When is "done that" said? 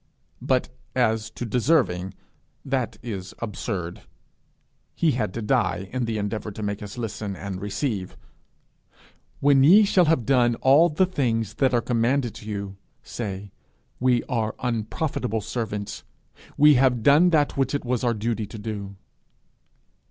17.03-17.55